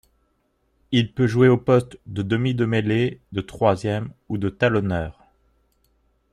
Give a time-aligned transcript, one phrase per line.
[0.91, 5.23] Il peut jouer au poste de demi de mêlée, de troisième ou de talonneur.